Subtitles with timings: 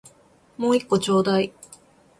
[0.57, 1.53] もう一個ちょうだい